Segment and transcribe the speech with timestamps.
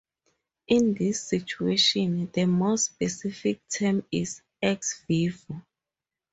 [0.67, 5.61] In this situation, the more specific term is "ex vivo".